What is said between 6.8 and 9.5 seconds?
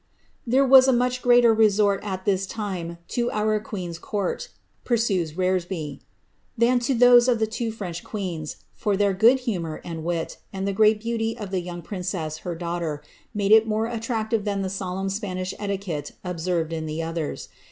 those of the two French queens, for her good